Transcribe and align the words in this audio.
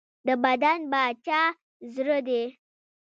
د 0.25 0.27
بدن 0.43 0.79
باچا 0.91 1.41
زړه 1.93 2.19
دی. 2.27 2.43